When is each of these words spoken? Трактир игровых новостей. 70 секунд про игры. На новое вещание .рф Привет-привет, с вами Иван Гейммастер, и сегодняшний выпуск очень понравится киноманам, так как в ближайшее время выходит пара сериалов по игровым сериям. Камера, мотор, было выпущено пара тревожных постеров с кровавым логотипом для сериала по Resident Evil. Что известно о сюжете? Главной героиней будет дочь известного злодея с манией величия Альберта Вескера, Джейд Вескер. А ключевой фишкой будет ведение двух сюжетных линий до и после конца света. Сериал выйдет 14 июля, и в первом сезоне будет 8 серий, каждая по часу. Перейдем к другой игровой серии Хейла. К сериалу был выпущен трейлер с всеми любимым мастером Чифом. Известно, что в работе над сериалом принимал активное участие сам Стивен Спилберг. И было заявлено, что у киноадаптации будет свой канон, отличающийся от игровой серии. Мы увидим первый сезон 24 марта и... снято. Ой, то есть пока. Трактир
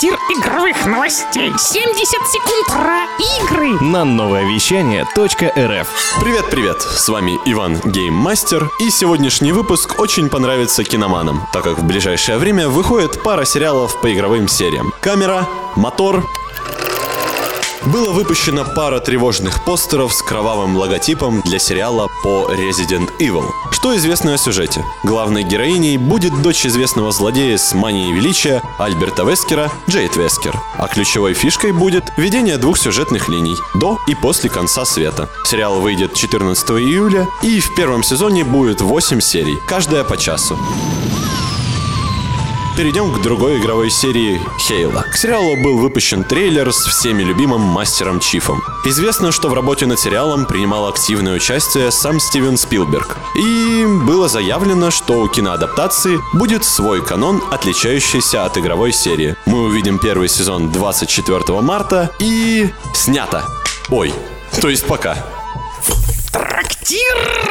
Трактир 0.00 0.18
игровых 0.30 0.86
новостей. 0.86 1.52
70 1.58 2.08
секунд 2.26 2.66
про 2.68 3.04
игры. 3.42 3.84
На 3.84 4.04
новое 4.04 4.44
вещание 4.44 5.02
.рф 5.02 5.88
Привет-привет, 6.20 6.80
с 6.80 7.06
вами 7.10 7.38
Иван 7.44 7.78
Гейммастер, 7.84 8.70
и 8.80 8.88
сегодняшний 8.88 9.52
выпуск 9.52 9.98
очень 9.98 10.30
понравится 10.30 10.84
киноманам, 10.84 11.46
так 11.52 11.64
как 11.64 11.78
в 11.78 11.84
ближайшее 11.84 12.38
время 12.38 12.70
выходит 12.70 13.22
пара 13.22 13.44
сериалов 13.44 14.00
по 14.00 14.10
игровым 14.10 14.48
сериям. 14.48 14.90
Камера, 15.02 15.46
мотор, 15.76 16.24
было 17.84 18.10
выпущено 18.10 18.64
пара 18.64 19.00
тревожных 19.00 19.64
постеров 19.64 20.14
с 20.14 20.22
кровавым 20.22 20.76
логотипом 20.76 21.42
для 21.42 21.58
сериала 21.58 22.08
по 22.22 22.50
Resident 22.50 23.10
Evil. 23.18 23.50
Что 23.80 23.96
известно 23.96 24.34
о 24.34 24.36
сюжете? 24.36 24.84
Главной 25.04 25.42
героиней 25.42 25.96
будет 25.96 26.42
дочь 26.42 26.66
известного 26.66 27.12
злодея 27.12 27.56
с 27.56 27.72
манией 27.72 28.12
величия 28.12 28.60
Альберта 28.78 29.22
Вескера, 29.22 29.72
Джейд 29.88 30.16
Вескер. 30.16 30.60
А 30.76 30.86
ключевой 30.86 31.32
фишкой 31.32 31.72
будет 31.72 32.04
ведение 32.18 32.58
двух 32.58 32.76
сюжетных 32.76 33.30
линий 33.30 33.56
до 33.74 33.96
и 34.06 34.14
после 34.14 34.50
конца 34.50 34.84
света. 34.84 35.30
Сериал 35.46 35.80
выйдет 35.80 36.12
14 36.12 36.70
июля, 36.72 37.26
и 37.42 37.58
в 37.58 37.74
первом 37.74 38.02
сезоне 38.02 38.44
будет 38.44 38.82
8 38.82 39.18
серий, 39.22 39.56
каждая 39.66 40.04
по 40.04 40.18
часу. 40.18 40.58
Перейдем 42.80 43.12
к 43.12 43.20
другой 43.20 43.58
игровой 43.58 43.90
серии 43.90 44.40
Хейла. 44.58 45.02
К 45.02 45.14
сериалу 45.14 45.54
был 45.62 45.76
выпущен 45.76 46.24
трейлер 46.24 46.72
с 46.72 46.86
всеми 46.86 47.22
любимым 47.22 47.60
мастером 47.60 48.20
Чифом. 48.20 48.62
Известно, 48.86 49.32
что 49.32 49.50
в 49.50 49.52
работе 49.52 49.84
над 49.84 50.00
сериалом 50.00 50.46
принимал 50.46 50.88
активное 50.88 51.34
участие 51.34 51.90
сам 51.90 52.18
Стивен 52.18 52.56
Спилберг. 52.56 53.18
И 53.36 53.84
было 54.06 54.28
заявлено, 54.28 54.90
что 54.90 55.20
у 55.20 55.28
киноадаптации 55.28 56.20
будет 56.32 56.64
свой 56.64 57.04
канон, 57.04 57.42
отличающийся 57.50 58.46
от 58.46 58.56
игровой 58.56 58.94
серии. 58.94 59.36
Мы 59.44 59.64
увидим 59.64 59.98
первый 59.98 60.30
сезон 60.30 60.72
24 60.72 61.60
марта 61.60 62.10
и... 62.18 62.70
снято. 62.94 63.44
Ой, 63.90 64.10
то 64.58 64.70
есть 64.70 64.86
пока. 64.86 65.18
Трактир 66.32 67.49